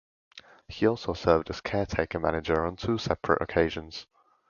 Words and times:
He 0.67 0.87
also 0.87 1.13
served 1.13 1.51
as 1.51 1.61
caretaker 1.61 2.19
manager 2.19 2.65
on 2.65 2.75
two 2.75 2.97
separate 2.97 3.39
occasions. 3.39 4.07